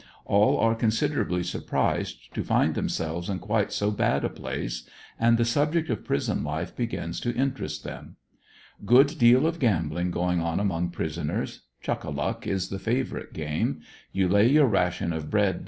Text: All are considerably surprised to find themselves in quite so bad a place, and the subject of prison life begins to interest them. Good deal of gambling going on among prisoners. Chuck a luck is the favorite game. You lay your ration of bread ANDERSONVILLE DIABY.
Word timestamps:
All 0.25 0.57
are 0.57 0.73
considerably 0.73 1.43
surprised 1.43 2.33
to 2.33 2.43
find 2.43 2.73
themselves 2.73 3.29
in 3.29 3.37
quite 3.37 3.71
so 3.71 3.91
bad 3.91 4.25
a 4.25 4.29
place, 4.29 4.89
and 5.19 5.37
the 5.37 5.45
subject 5.45 5.91
of 5.91 6.03
prison 6.03 6.43
life 6.43 6.75
begins 6.75 7.19
to 7.19 7.35
interest 7.35 7.83
them. 7.83 8.15
Good 8.83 9.19
deal 9.19 9.45
of 9.45 9.59
gambling 9.59 10.09
going 10.09 10.39
on 10.39 10.59
among 10.59 10.89
prisoners. 10.89 11.67
Chuck 11.83 12.03
a 12.03 12.09
luck 12.09 12.47
is 12.47 12.69
the 12.69 12.79
favorite 12.79 13.31
game. 13.35 13.81
You 14.11 14.27
lay 14.27 14.49
your 14.49 14.65
ration 14.65 15.13
of 15.13 15.29
bread 15.29 15.29
ANDERSONVILLE 15.41 15.51
DIABY. 15.53 15.59